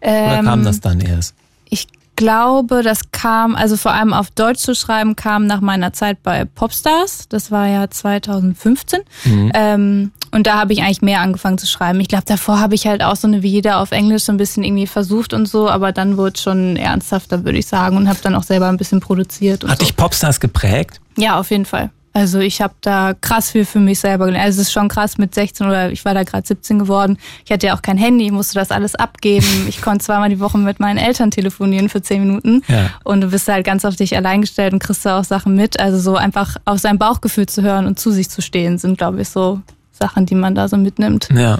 Ähm, 0.01 0.25
Oder 0.25 0.43
kam 0.43 0.63
das 0.63 0.79
dann 0.79 0.99
erst? 0.99 1.35
Ich 1.69 1.87
glaube, 2.15 2.83
das 2.83 3.11
kam, 3.11 3.55
also 3.55 3.77
vor 3.77 3.93
allem 3.93 4.13
auf 4.13 4.31
Deutsch 4.31 4.59
zu 4.59 4.75
schreiben, 4.75 5.15
kam 5.15 5.45
nach 5.45 5.61
meiner 5.61 5.93
Zeit 5.93 6.23
bei 6.23 6.45
Popstars. 6.45 7.27
Das 7.29 7.51
war 7.51 7.67
ja 7.67 7.89
2015. 7.89 9.01
Mhm. 9.25 9.51
Ähm, 9.53 10.11
und 10.31 10.47
da 10.47 10.59
habe 10.59 10.73
ich 10.73 10.81
eigentlich 10.81 11.01
mehr 11.01 11.21
angefangen 11.21 11.57
zu 11.57 11.67
schreiben. 11.67 11.99
Ich 11.99 12.07
glaube, 12.07 12.25
davor 12.25 12.59
habe 12.59 12.75
ich 12.75 12.87
halt 12.87 13.03
auch 13.03 13.15
so 13.15 13.27
eine 13.27 13.43
wie 13.43 13.49
jeder 13.49 13.79
auf 13.79 13.91
Englisch 13.91 14.23
so 14.23 14.31
ein 14.31 14.37
bisschen 14.37 14.63
irgendwie 14.63 14.87
versucht 14.87 15.33
und 15.33 15.47
so, 15.47 15.69
aber 15.69 15.91
dann 15.91 16.17
wurde 16.17 16.33
es 16.35 16.41
schon 16.41 16.75
ernsthafter, 16.75 17.45
würde 17.45 17.59
ich 17.59 17.67
sagen, 17.67 17.97
und 17.97 18.09
habe 18.09 18.19
dann 18.23 18.35
auch 18.35 18.43
selber 18.43 18.67
ein 18.67 18.77
bisschen 18.77 18.99
produziert. 18.99 19.63
Hat 19.63 19.79
so. 19.79 19.85
dich 19.85 19.95
Popstars 19.95 20.39
geprägt? 20.39 20.99
Ja, 21.17 21.39
auf 21.39 21.51
jeden 21.51 21.65
Fall. 21.65 21.91
Also 22.15 22.39
ich 22.39 22.61
habe 22.61 22.75
da 22.81 23.15
krass 23.19 23.49
viel 23.51 23.65
für 23.65 23.79
mich 23.79 23.99
selber 23.99 24.25
gelernt. 24.25 24.45
Also 24.45 24.61
es 24.61 24.67
ist 24.67 24.73
schon 24.73 24.87
krass 24.87 25.17
mit 25.17 25.33
16 25.33 25.65
oder 25.65 25.91
ich 25.91 26.05
war 26.05 26.13
da 26.13 26.23
gerade 26.23 26.45
17 26.45 26.77
geworden. 26.77 27.17
Ich 27.43 27.51
hatte 27.51 27.67
ja 27.67 27.75
auch 27.75 27.81
kein 27.81 27.97
Handy, 27.97 28.25
ich 28.25 28.31
musste 28.31 28.53
das 28.55 28.71
alles 28.71 28.95
abgeben. 28.95 29.45
Ich 29.73 29.81
konnte 29.81 30.05
zweimal 30.05 30.29
die 30.29 30.39
Woche 30.39 30.57
mit 30.57 30.79
meinen 30.79 30.97
Eltern 30.97 31.31
telefonieren 31.31 31.89
für 31.89 32.01
10 32.01 32.25
Minuten. 32.25 32.61
Ja. 32.67 32.91
Und 33.03 33.21
du 33.21 33.27
bist 33.29 33.47
halt 33.47 33.65
ganz 33.65 33.85
auf 33.85 33.95
dich 33.95 34.15
allein 34.15 34.41
gestellt 34.41 34.73
und 34.73 34.79
kriegst 34.79 35.05
da 35.05 35.19
auch 35.19 35.23
Sachen 35.23 35.55
mit. 35.55 35.79
Also 35.79 35.99
so 35.99 36.15
einfach 36.15 36.57
auf 36.65 36.79
sein 36.79 36.99
Bauchgefühl 36.99 37.47
zu 37.47 37.63
hören 37.63 37.87
und 37.87 37.99
zu 37.99 38.11
sich 38.11 38.29
zu 38.29 38.41
stehen, 38.41 38.77
sind, 38.77 38.97
glaube 38.97 39.21
ich, 39.21 39.29
so 39.29 39.61
Sachen, 39.91 40.25
die 40.27 40.35
man 40.35 40.53
da 40.53 40.67
so 40.67 40.77
mitnimmt. 40.77 41.29
Ja. 41.33 41.59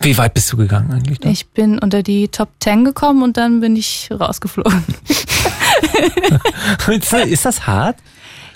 Wie 0.00 0.18
weit 0.18 0.34
bist 0.34 0.52
du 0.52 0.56
gegangen 0.56 0.92
eigentlich? 0.92 1.20
Da? 1.20 1.30
Ich 1.30 1.46
bin 1.48 1.78
unter 1.78 2.02
die 2.02 2.28
Top 2.28 2.50
10 2.60 2.84
gekommen 2.84 3.22
und 3.22 3.36
dann 3.36 3.60
bin 3.60 3.76
ich 3.76 4.10
rausgeflogen. 4.10 4.84
ist 7.28 7.46
das 7.46 7.66
hart? 7.66 7.96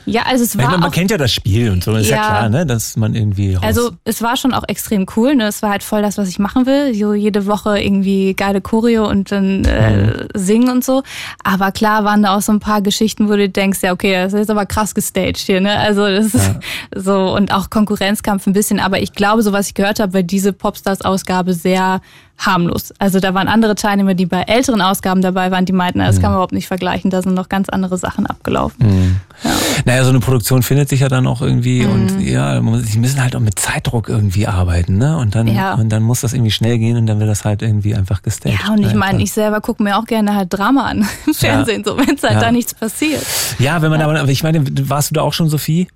Ja, 0.08 0.22
also 0.22 0.44
es 0.44 0.56
war. 0.56 0.66
Meine, 0.66 0.78
man 0.78 0.90
kennt 0.90 1.10
ja 1.10 1.18
das 1.18 1.32
Spiel 1.32 1.70
und 1.70 1.84
so, 1.84 1.94
ist 1.94 2.08
ja, 2.08 2.16
ja 2.16 2.22
klar, 2.22 2.48
ne, 2.48 2.66
dass 2.66 2.96
man 2.96 3.14
irgendwie. 3.14 3.54
Raus 3.54 3.64
also 3.64 3.90
es 4.04 4.22
war 4.22 4.36
schon 4.36 4.54
auch 4.54 4.64
extrem 4.66 5.06
cool, 5.16 5.34
ne? 5.34 5.46
Es 5.46 5.62
war 5.62 5.70
halt 5.70 5.82
voll 5.82 6.02
das, 6.02 6.18
was 6.18 6.28
ich 6.28 6.38
machen 6.38 6.66
will. 6.66 6.94
So 6.94 7.14
jede 7.14 7.46
Woche 7.46 7.78
irgendwie 7.78 8.34
geile 8.34 8.60
Choreo 8.60 9.08
und 9.08 9.30
dann 9.30 9.64
äh, 9.64 10.06
mhm. 10.06 10.28
singen 10.34 10.68
und 10.70 10.84
so. 10.84 11.02
Aber 11.44 11.72
klar 11.72 12.04
waren 12.04 12.22
da 12.22 12.36
auch 12.36 12.42
so 12.42 12.52
ein 12.52 12.60
paar 12.60 12.82
Geschichten, 12.82 13.28
wo 13.28 13.36
du 13.36 13.48
denkst, 13.48 13.80
ja, 13.82 13.92
okay, 13.92 14.12
das 14.12 14.32
ist 14.32 14.50
aber 14.50 14.66
krass 14.66 14.94
gestaged 14.94 15.38
hier, 15.38 15.60
ne? 15.60 15.78
Also 15.78 16.06
das 16.06 16.34
ist 16.34 16.46
ja. 16.46 16.60
so 16.94 17.34
und 17.34 17.52
auch 17.52 17.70
Konkurrenzkampf 17.70 18.46
ein 18.46 18.52
bisschen. 18.52 18.80
Aber 18.80 19.00
ich 19.00 19.12
glaube, 19.12 19.42
so 19.42 19.52
was 19.52 19.68
ich 19.68 19.74
gehört 19.74 20.00
habe, 20.00 20.14
weil 20.14 20.24
diese 20.24 20.52
Popstars-Ausgabe 20.52 21.54
sehr 21.54 22.00
harmlos. 22.38 22.94
Also 22.98 23.18
da 23.20 23.34
waren 23.34 23.48
andere 23.48 23.74
Teilnehmer, 23.74 24.14
die 24.14 24.26
bei 24.26 24.42
älteren 24.42 24.80
Ausgaben 24.80 25.22
dabei 25.22 25.50
waren, 25.50 25.64
die 25.64 25.72
meinten, 25.72 25.98
das 25.98 26.16
mhm. 26.16 26.22
kann 26.22 26.30
man 26.30 26.36
überhaupt 26.36 26.52
nicht 26.52 26.68
vergleichen, 26.68 27.10
da 27.10 27.20
sind 27.20 27.34
noch 27.34 27.48
ganz 27.48 27.68
andere 27.68 27.98
Sachen 27.98 28.26
abgelaufen. 28.26 28.86
Mhm. 28.86 29.16
Ja. 29.42 29.50
Naja, 29.84 30.04
so 30.04 30.10
eine 30.10 30.20
Produktion 30.20 30.62
findet 30.62 30.88
sich 30.88 31.00
ja 31.00 31.08
dann 31.08 31.26
auch 31.26 31.42
irgendwie 31.42 31.84
mhm. 31.84 31.92
und 31.92 32.20
ja, 32.20 32.60
die 32.60 32.98
müssen 32.98 33.22
halt 33.22 33.34
auch 33.34 33.40
mit 33.40 33.58
Zeitdruck 33.58 34.08
irgendwie 34.08 34.46
arbeiten, 34.46 34.98
ne? 34.98 35.16
Und 35.16 35.34
dann, 35.34 35.48
ja. 35.48 35.74
und 35.74 35.90
dann 35.90 36.02
muss 36.02 36.20
das 36.20 36.32
irgendwie 36.32 36.52
schnell 36.52 36.78
gehen 36.78 36.96
und 36.96 37.06
dann 37.06 37.18
wird 37.18 37.28
das 37.28 37.44
halt 37.44 37.62
irgendwie 37.62 37.94
einfach 37.94 38.22
gestaged. 38.22 38.58
Ja, 38.64 38.72
und 38.72 38.84
ich 38.84 38.94
meine, 38.94 39.22
ich 39.22 39.32
selber 39.32 39.60
gucke 39.60 39.82
mir 39.82 39.98
auch 39.98 40.04
gerne 40.04 40.34
halt 40.34 40.48
Drama 40.50 40.84
an 40.84 41.08
im 41.26 41.34
Fernsehen, 41.34 41.82
ja. 41.84 41.92
so 41.92 41.98
wenn 41.98 42.14
es 42.14 42.22
halt 42.22 42.34
ja. 42.34 42.40
da 42.40 42.52
nichts 42.52 42.74
passiert. 42.74 43.24
Ja, 43.58 43.82
wenn 43.82 43.90
man 43.90 44.00
aber, 44.00 44.28
ich 44.28 44.42
meine, 44.42 44.64
warst 44.88 45.10
du 45.10 45.14
da 45.14 45.22
auch 45.22 45.32
schon, 45.32 45.48
Sophie? 45.48 45.88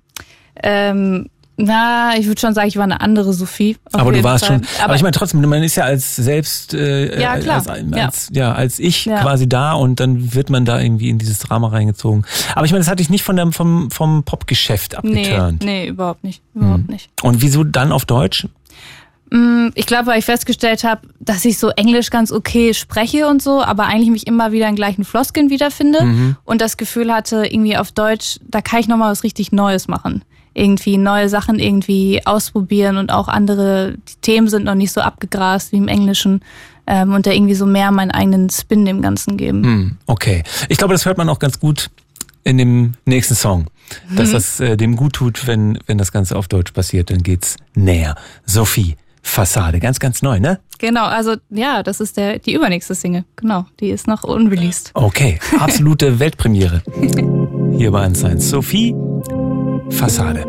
Ähm, 0.61 1.29
na, 1.55 2.17
ich 2.17 2.25
würde 2.25 2.41
schon 2.41 2.53
sagen, 2.55 2.67
ich 2.67 2.77
war 2.77 2.83
eine 2.83 2.99
andere 3.01 3.31
Sophie. 3.31 3.77
Aber 3.91 4.11
du 4.11 4.23
warst 4.23 4.45
Fall. 4.45 4.57
schon. 4.57 4.67
Aber, 4.77 4.85
aber, 4.85 4.95
ich 4.95 5.03
meine 5.03 5.11
trotzdem, 5.11 5.41
man 5.41 5.61
ist 5.61 5.75
ja 5.75 5.83
als 5.83 6.15
selbst 6.15 6.73
äh, 6.73 7.19
ja, 7.21 7.37
klar. 7.37 7.57
Als, 7.57 7.67
als, 7.67 8.29
ja. 8.31 8.41
ja. 8.41 8.53
als 8.53 8.79
ich 8.79 9.05
ja. 9.05 9.21
quasi 9.21 9.47
da 9.47 9.73
und 9.73 9.99
dann 9.99 10.33
wird 10.33 10.49
man 10.49 10.65
da 10.65 10.79
irgendwie 10.79 11.09
in 11.09 11.19
dieses 11.19 11.39
Drama 11.39 11.67
reingezogen. 11.67 12.25
Aber 12.55 12.65
ich 12.65 12.71
meine, 12.71 12.79
das 12.83 12.89
hatte 12.89 13.03
ich 13.03 13.11
nicht 13.11 13.23
von 13.23 13.35
dem 13.35 13.53
vom 13.53 13.91
vom 13.91 14.23
Popgeschäft 14.23 14.95
abgeturnt. 14.95 15.63
Nee, 15.63 15.83
nee, 15.83 15.87
überhaupt 15.89 16.23
nicht, 16.23 16.41
überhaupt 16.55 16.87
hm. 16.87 16.87
nicht. 16.87 17.09
Und 17.21 17.41
wieso 17.43 17.63
dann 17.63 17.91
auf 17.91 18.05
Deutsch? 18.05 18.47
Mm, 19.29 19.67
ich 19.75 19.85
glaube, 19.85 20.07
weil 20.07 20.19
ich 20.19 20.25
festgestellt 20.25 20.83
habe, 20.83 21.07
dass 21.19 21.45
ich 21.45 21.59
so 21.59 21.69
Englisch 21.69 22.09
ganz 22.09 22.31
okay 22.31 22.73
spreche 22.73 23.27
und 23.27 23.43
so, 23.43 23.61
aber 23.63 23.85
eigentlich 23.85 24.09
mich 24.09 24.25
immer 24.25 24.51
wieder 24.51 24.67
in 24.67 24.75
gleichen 24.75 25.05
Floskeln 25.05 25.51
wiederfinde 25.51 26.03
mhm. 26.03 26.35
und 26.45 26.61
das 26.61 26.77
Gefühl 26.77 27.13
hatte, 27.13 27.45
irgendwie 27.45 27.77
auf 27.77 27.91
Deutsch, 27.91 28.39
da 28.47 28.61
kann 28.61 28.79
ich 28.79 28.87
nochmal 28.87 29.11
was 29.11 29.23
richtig 29.23 29.51
Neues 29.51 29.87
machen 29.87 30.23
irgendwie 30.53 30.97
neue 30.97 31.29
Sachen 31.29 31.59
irgendwie 31.59 32.25
ausprobieren 32.25 32.97
und 32.97 33.11
auch 33.11 33.27
andere, 33.27 33.95
die 33.97 34.21
Themen 34.21 34.47
sind 34.47 34.65
noch 34.65 34.75
nicht 34.75 34.91
so 34.91 35.01
abgegrast 35.01 35.71
wie 35.71 35.77
im 35.77 35.87
Englischen 35.87 36.41
ähm, 36.87 37.13
und 37.13 37.25
da 37.25 37.31
irgendwie 37.31 37.55
so 37.55 37.65
mehr 37.65 37.91
meinen 37.91 38.11
eigenen 38.11 38.49
Spin 38.49 38.85
dem 38.85 39.01
Ganzen 39.01 39.37
geben. 39.37 39.63
Hm, 39.63 39.97
okay. 40.05 40.43
Ich 40.69 40.77
glaube, 40.77 40.93
das 40.93 41.05
hört 41.05 41.17
man 41.17 41.29
auch 41.29 41.39
ganz 41.39 41.59
gut 41.59 41.89
in 42.43 42.57
dem 42.57 42.93
nächsten 43.05 43.35
Song. 43.35 43.67
Dass 44.15 44.29
mhm. 44.29 44.33
das 44.33 44.59
äh, 44.59 44.77
dem 44.77 44.95
gut 44.95 45.13
tut, 45.13 45.47
wenn, 45.47 45.79
wenn 45.87 45.97
das 45.97 46.11
Ganze 46.11 46.35
auf 46.35 46.47
Deutsch 46.47 46.71
passiert, 46.71 47.09
dann 47.09 47.19
geht's 47.19 47.57
näher. 47.75 48.15
Sophie, 48.45 48.95
Fassade, 49.21 49.79
ganz, 49.79 49.99
ganz 49.99 50.21
neu, 50.21 50.39
ne? 50.39 50.59
Genau, 50.79 51.05
also 51.05 51.35
ja, 51.49 51.81
das 51.81 51.99
ist 51.99 52.17
der, 52.17 52.39
die 52.39 52.53
übernächste 52.53 52.95
Single. 52.95 53.23
Genau, 53.37 53.65
die 53.79 53.89
ist 53.89 54.07
noch 54.07 54.23
unreleased. 54.23 54.91
Okay, 54.93 55.39
absolute 55.59 56.19
Weltpremiere. 56.19 56.81
Hier 57.77 57.91
bei 57.91 58.05
Unsigned. 58.05 58.41
Sophie, 58.41 58.93
Fassade. 59.89 60.43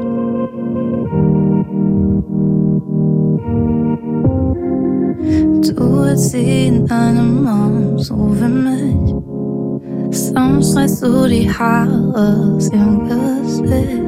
Du 5.62 6.04
in 6.34 6.90
einem 6.90 7.46
Arm, 7.46 7.98
so 7.98 8.14
wie 8.14 8.48
mich. 8.48 9.14
Sonst 10.10 10.76
reißt 10.76 11.02
du 11.04 11.28
die 11.28 11.50
Haare 11.50 12.54
aus 12.56 12.70
ihrem 12.72 13.08
Gesicht. 13.08 14.04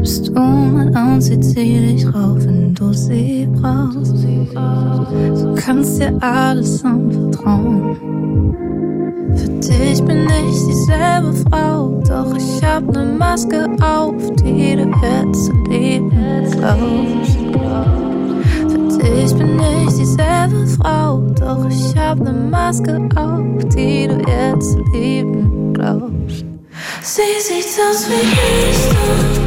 Bist 0.00 0.28
du 0.28 0.32
mein 0.32 0.94
Anzieh, 0.94 1.40
zieh 1.40 1.80
dich 1.80 2.06
rauf, 2.06 2.44
wenn 2.44 2.74
du 2.74 2.92
sie 2.92 3.48
brauchst. 3.52 4.24
Du 4.24 5.54
kannst 5.56 6.00
dir 6.00 6.16
alles 6.20 6.84
anvertrauen. 6.84 7.96
Für 9.38 9.48
dich 9.48 10.02
bin 10.04 10.24
nicht 10.24 10.66
dieselbe 10.68 11.32
Frau, 11.48 12.00
doch 12.08 12.36
ich 12.36 12.62
hab 12.64 12.84
ne 12.92 13.04
Maske 13.04 13.66
auf, 13.80 14.14
die 14.36 14.76
du 14.76 14.90
jetzt 15.02 15.50
lieben 15.68 16.10
glaubst. 16.50 17.38
Für 18.68 18.98
dich 18.98 19.34
bin 19.34 19.60
ich 19.86 19.94
dieselbe 19.94 20.66
Frau, 20.66 21.20
doch 21.38 21.68
ich 21.68 21.96
hab 21.96 22.18
ne 22.18 22.32
Maske 22.32 23.08
auf, 23.16 23.64
die 23.74 24.08
du 24.08 24.18
jetzt 24.26 24.76
lieben 24.92 25.72
glaubst. 25.74 26.44
Sie 27.02 27.22
sieht 27.40 27.78
aus 27.88 28.08
wie 28.08 28.70
ich, 28.70 28.88
doch 28.88 29.37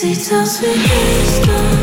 Sie 0.00 0.14
sieht 0.14 0.32
aus 0.32 0.62
wie 0.62 0.66
ich, 0.66 1.40
doch 1.44 1.77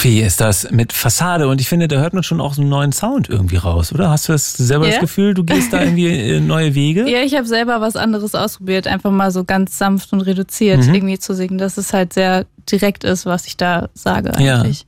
Sophie 0.00 0.22
ist 0.22 0.40
das 0.40 0.70
mit 0.70 0.94
Fassade 0.94 1.46
und 1.46 1.60
ich 1.60 1.68
finde, 1.68 1.86
da 1.86 1.96
hört 2.00 2.14
man 2.14 2.22
schon 2.22 2.40
auch 2.40 2.54
so 2.54 2.62
einen 2.62 2.70
neuen 2.70 2.90
Sound 2.90 3.28
irgendwie 3.28 3.56
raus, 3.56 3.92
oder? 3.92 4.08
Hast 4.08 4.28
du 4.28 4.32
das 4.32 4.54
selber 4.54 4.86
Ja. 4.86 4.92
das 4.92 5.00
Gefühl, 5.00 5.34
du 5.34 5.44
gehst 5.44 5.74
da 5.74 5.82
irgendwie 5.82 6.06
äh, 6.06 6.40
neue 6.40 6.74
Wege? 6.74 7.06
Ja, 7.06 7.18
ich 7.22 7.34
habe 7.34 7.46
selber 7.46 7.82
was 7.82 7.96
anderes 7.96 8.34
ausprobiert, 8.34 8.86
einfach 8.86 9.10
mal 9.10 9.30
so 9.30 9.44
ganz 9.44 9.76
sanft 9.76 10.14
und 10.14 10.22
reduziert 10.22 10.86
Mhm. 10.86 10.94
irgendwie 10.94 11.18
zu 11.18 11.34
singen, 11.34 11.58
dass 11.58 11.76
es 11.76 11.92
halt 11.92 12.14
sehr 12.14 12.46
direkt 12.70 13.04
ist, 13.04 13.26
was 13.26 13.46
ich 13.46 13.58
da 13.58 13.90
sage 13.92 14.32
Ja. 14.42 14.60
eigentlich. 14.62 14.86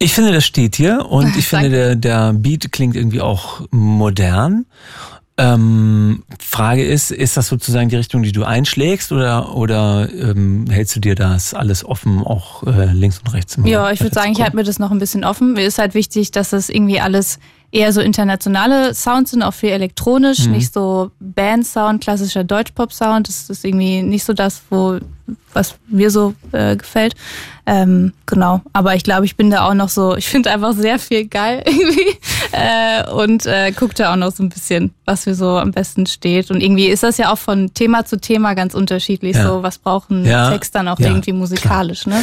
Ich 0.00 0.12
finde, 0.14 0.32
das 0.32 0.44
steht 0.44 0.74
hier 0.74 1.06
und 1.08 1.26
ich 1.36 1.46
finde, 1.46 1.70
der, 1.70 1.94
der 1.94 2.32
Beat 2.32 2.72
klingt 2.72 2.96
irgendwie 2.96 3.20
auch 3.20 3.60
modern. 3.70 4.66
Ähm, 5.36 6.22
Frage 6.38 6.84
ist, 6.84 7.10
ist 7.10 7.36
das 7.36 7.48
sozusagen 7.48 7.88
die 7.88 7.96
Richtung, 7.96 8.22
die 8.22 8.30
du 8.30 8.44
einschlägst 8.44 9.10
oder, 9.10 9.56
oder 9.56 10.08
ähm, 10.12 10.66
hältst 10.70 10.94
du 10.94 11.00
dir 11.00 11.16
das 11.16 11.54
alles 11.54 11.84
offen, 11.84 12.20
auch 12.20 12.62
äh, 12.64 12.92
links 12.92 13.18
und 13.18 13.34
rechts? 13.34 13.58
Ja, 13.64 13.90
ich 13.90 14.00
würde 14.00 14.14
sagen, 14.14 14.30
ich 14.30 14.40
halte 14.40 14.54
mir 14.54 14.62
das 14.62 14.78
noch 14.78 14.92
ein 14.92 15.00
bisschen 15.00 15.24
offen. 15.24 15.54
Mir 15.54 15.66
ist 15.66 15.78
halt 15.78 15.94
wichtig, 15.94 16.30
dass 16.30 16.50
das 16.50 16.68
irgendwie 16.68 17.00
alles 17.00 17.40
eher 17.74 17.92
so 17.92 18.00
internationale 18.00 18.94
Sounds 18.94 19.32
sind, 19.32 19.42
auch 19.42 19.52
viel 19.52 19.70
elektronisch, 19.70 20.46
nicht 20.46 20.72
so 20.72 21.10
Band-Sound, 21.18 22.02
klassischer 22.02 22.44
Deutsch-Pop-Sound. 22.44 23.26
Das 23.28 23.50
ist 23.50 23.64
irgendwie 23.64 24.02
nicht 24.02 24.24
so 24.24 24.32
das, 24.32 24.62
wo 24.70 24.98
was 25.54 25.74
mir 25.88 26.10
so 26.10 26.34
äh, 26.52 26.76
gefällt. 26.76 27.14
Ähm, 27.66 28.12
genau. 28.26 28.60
Aber 28.74 28.94
ich 28.94 29.02
glaube, 29.04 29.24
ich 29.24 29.36
bin 29.36 29.50
da 29.50 29.66
auch 29.68 29.74
noch 29.74 29.88
so, 29.88 30.16
ich 30.16 30.28
finde 30.28 30.50
einfach 30.50 30.74
sehr 30.74 30.98
viel 30.98 31.26
geil 31.26 31.62
irgendwie. 31.66 32.18
Äh, 32.52 33.10
und 33.10 33.46
äh, 33.46 33.72
gucke 33.72 33.94
da 33.94 34.12
auch 34.12 34.16
noch 34.16 34.32
so 34.32 34.42
ein 34.42 34.50
bisschen, 34.50 34.92
was 35.06 35.26
mir 35.26 35.34
so 35.34 35.56
am 35.58 35.72
besten 35.72 36.06
steht. 36.06 36.50
Und 36.50 36.60
irgendwie 36.60 36.86
ist 36.86 37.02
das 37.02 37.16
ja 37.16 37.32
auch 37.32 37.38
von 37.38 37.72
Thema 37.74 38.04
zu 38.04 38.20
Thema 38.20 38.54
ganz 38.54 38.74
unterschiedlich. 38.74 39.34
Ja. 39.36 39.48
So, 39.48 39.62
was 39.62 39.78
braucht 39.78 40.10
ein 40.10 40.24
Ja. 40.26 40.50
Text 40.50 40.74
dann 40.74 40.88
auch 40.88 41.00
Ja, 41.00 41.08
irgendwie 41.08 41.32
musikalisch, 41.32 42.06
ne? 42.06 42.22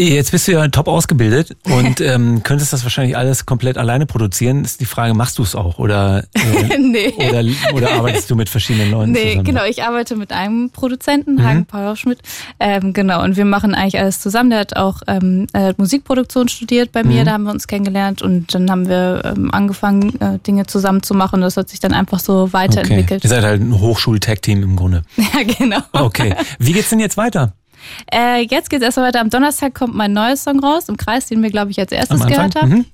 Jetzt 0.00 0.30
bist 0.30 0.46
du 0.46 0.52
ja 0.52 0.68
top 0.68 0.86
ausgebildet 0.86 1.56
und 1.64 2.00
ähm, 2.00 2.42
könntest 2.44 2.72
das 2.72 2.84
wahrscheinlich 2.84 3.16
alles 3.16 3.46
komplett 3.46 3.76
alleine 3.76 4.06
produzieren. 4.06 4.64
Ist 4.64 4.80
die 4.80 4.84
Frage, 4.84 5.12
machst 5.12 5.38
du 5.38 5.42
es 5.42 5.56
auch 5.56 5.78
oder, 5.78 6.22
äh, 6.34 6.78
nee. 6.78 7.12
oder, 7.16 7.42
oder 7.74 7.90
arbeitest 7.94 8.30
du 8.30 8.36
mit 8.36 8.48
verschiedenen 8.48 8.92
Leuten 8.92 9.10
Nee, 9.10 9.30
zusammen? 9.30 9.44
genau. 9.44 9.64
Ich 9.64 9.82
arbeite 9.82 10.14
mit 10.16 10.32
einem 10.32 10.62
Mhm. 10.62 10.70
Produzenten, 10.70 11.44
Hagen 11.44 11.66
Paulschmidt. 11.66 12.20
Ähm, 12.60 12.92
genau. 12.92 13.22
Und 13.24 13.36
wir 13.36 13.44
machen 13.44 13.74
eigentlich 13.74 13.98
alles 13.98 14.20
zusammen. 14.20 14.50
Der 14.50 14.60
hat 14.60 14.76
auch 14.76 15.02
ähm, 15.08 15.46
hat 15.54 15.78
Musikproduktion 15.78 16.48
studiert 16.48 16.92
bei 16.92 17.02
Mhm. 17.02 17.08
mir. 17.08 17.24
Da 17.24 17.32
haben 17.32 17.44
wir 17.44 17.50
uns 17.52 17.66
kennengelernt 17.66 18.22
und 18.22 18.54
dann 18.54 18.70
haben 18.70 18.88
wir 18.88 19.22
ähm, 19.24 19.52
angefangen, 19.52 20.20
äh, 20.20 20.38
Dinge 20.46 20.66
zusammen 20.66 21.02
zu 21.02 21.14
machen. 21.14 21.40
Das 21.40 21.56
hat 21.56 21.68
sich 21.70 21.80
dann 21.80 21.92
einfach 21.92 22.20
so 22.20 22.42
Okay. 22.42 22.52
weiterentwickelt. 22.52 23.24
Ihr 23.24 23.30
seid 23.30 23.42
halt 23.42 23.60
ein 23.60 23.78
Hochschul-Tag-Team 23.80 24.62
im 24.62 24.76
Grunde. 24.76 25.02
Ja, 25.16 25.42
genau. 25.58 25.80
Okay. 25.92 26.34
Wie 26.60 26.72
geht's 26.72 26.90
denn 26.90 27.00
jetzt 27.00 27.16
weiter? 27.16 27.52
Äh, 28.12 28.42
jetzt 28.50 28.70
geht's 28.70 28.82
erstmal 28.82 29.08
weiter. 29.08 29.20
Am 29.20 29.30
Donnerstag 29.30 29.74
kommt 29.74 29.94
mein 29.94 30.12
neues 30.12 30.44
Song 30.44 30.60
raus, 30.60 30.88
im 30.88 30.96
Kreis, 30.96 31.26
den 31.26 31.42
wir, 31.42 31.50
glaube 31.50 31.70
ich, 31.70 31.78
als 31.80 31.92
erstes 31.92 32.26
gehört 32.26 32.54
haben. 32.56 32.70
Mhm. 32.70 32.84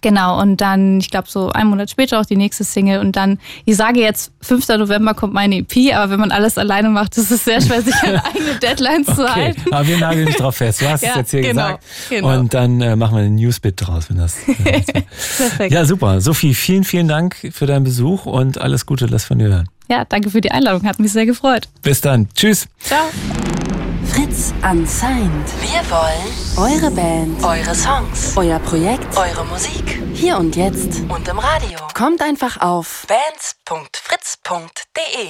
Genau, 0.00 0.40
und 0.40 0.58
dann, 0.62 1.00
ich 1.00 1.10
glaube, 1.10 1.28
so 1.28 1.50
einen 1.50 1.68
Monat 1.68 1.90
später 1.90 2.18
auch 2.18 2.24
die 2.24 2.36
nächste 2.36 2.64
Single. 2.64 3.00
Und 3.00 3.14
dann, 3.14 3.38
ich 3.66 3.76
sage 3.76 4.00
jetzt, 4.00 4.32
5. 4.40 4.66
November 4.68 5.12
kommt 5.12 5.34
meine 5.34 5.56
EP, 5.56 5.94
aber 5.94 6.10
wenn 6.12 6.20
man 6.20 6.30
alles 6.30 6.56
alleine 6.56 6.88
macht, 6.88 7.18
ist 7.18 7.30
es 7.30 7.44
sehr 7.44 7.60
schwer, 7.60 7.82
sich 7.82 7.94
an 8.02 8.16
eigene 8.34 8.54
Deadlines 8.62 9.06
zu 9.06 9.22
Okay, 9.22 9.28
halten. 9.32 9.62
aber 9.70 9.86
wir 9.86 9.98
nageln 9.98 10.26
dich 10.26 10.36
drauf 10.36 10.56
fest. 10.56 10.80
Du 10.80 10.88
hast 10.88 11.02
es 11.02 11.08
Ja, 11.10 11.18
jetzt 11.18 11.30
hier 11.32 11.42
genau, 11.42 11.64
gesagt. 11.66 11.84
genau. 12.08 12.38
Und 12.38 12.54
dann 12.54 12.80
äh, 12.80 12.96
machen 12.96 13.16
wir 13.16 13.22
einen 13.24 13.34
Newsbit 13.34 13.74
draus, 13.86 14.08
wenn 14.08 14.16
das. 14.16 14.36
Äh, 14.48 14.80
Perfekt. 15.36 15.72
ja, 15.74 15.84
super. 15.84 16.22
Sophie, 16.22 16.54
vielen, 16.54 16.84
vielen 16.84 17.08
Dank 17.08 17.36
für 17.52 17.66
deinen 17.66 17.84
Besuch 17.84 18.24
und 18.24 18.58
alles 18.58 18.86
Gute, 18.86 19.04
lass 19.06 19.24
von 19.24 19.40
dir 19.40 19.48
hören. 19.48 19.68
Ja, 19.90 20.06
danke 20.06 20.30
für 20.30 20.40
die 20.40 20.52
Einladung, 20.52 20.84
hat 20.88 21.00
mich 21.00 21.12
sehr 21.12 21.26
gefreut. 21.26 21.68
Bis 21.82 22.00
dann. 22.00 22.28
Tschüss. 22.34 22.66
Ciao. 22.80 23.10
Fritz 24.12 24.52
Unsigned. 24.62 25.48
Wir 25.62 25.80
wollen 25.90 26.30
eure 26.58 26.90
Band, 26.90 27.42
eure 27.42 27.74
Songs, 27.74 28.36
euer 28.36 28.58
Projekt, 28.58 29.16
eure 29.16 29.42
Musik. 29.46 30.02
Hier 30.12 30.36
und 30.36 30.54
jetzt 30.54 31.00
und 31.08 31.26
im 31.26 31.38
Radio. 31.38 31.78
Kommt 31.94 32.20
einfach 32.20 32.60
auf 32.60 33.06
bands.fritz.de. 33.08 35.28